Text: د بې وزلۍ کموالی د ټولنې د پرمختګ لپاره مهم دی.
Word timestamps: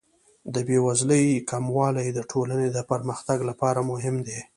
د 0.53 0.55
بې 0.67 0.77
وزلۍ 0.87 1.25
کموالی 1.49 2.07
د 2.13 2.19
ټولنې 2.31 2.67
د 2.71 2.79
پرمختګ 2.91 3.37
لپاره 3.49 3.79
مهم 3.91 4.15
دی. 4.27 4.39